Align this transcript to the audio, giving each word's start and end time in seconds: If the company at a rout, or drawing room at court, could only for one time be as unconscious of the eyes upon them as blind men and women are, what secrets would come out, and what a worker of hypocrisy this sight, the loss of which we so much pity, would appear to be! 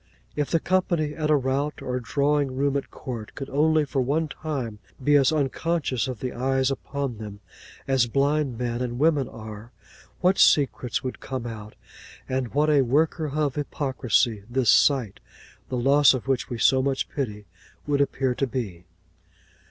If 0.35 0.49
the 0.49 0.59
company 0.59 1.13
at 1.13 1.29
a 1.29 1.35
rout, 1.35 1.79
or 1.79 1.99
drawing 1.99 2.55
room 2.55 2.75
at 2.75 2.89
court, 2.89 3.35
could 3.35 3.51
only 3.51 3.85
for 3.85 4.01
one 4.01 4.27
time 4.29 4.79
be 5.03 5.15
as 5.15 5.31
unconscious 5.31 6.07
of 6.07 6.21
the 6.21 6.33
eyes 6.33 6.71
upon 6.71 7.19
them 7.19 7.39
as 7.87 8.07
blind 8.07 8.57
men 8.57 8.81
and 8.81 8.97
women 8.97 9.29
are, 9.29 9.71
what 10.19 10.39
secrets 10.39 11.03
would 11.03 11.19
come 11.19 11.45
out, 11.45 11.75
and 12.27 12.55
what 12.55 12.71
a 12.71 12.81
worker 12.81 13.27
of 13.37 13.53
hypocrisy 13.53 14.43
this 14.49 14.71
sight, 14.71 15.19
the 15.69 15.77
loss 15.77 16.15
of 16.15 16.27
which 16.27 16.49
we 16.49 16.57
so 16.57 16.81
much 16.81 17.07
pity, 17.11 17.45
would 17.85 18.01
appear 18.01 18.33
to 18.33 18.47
be! 18.47 18.85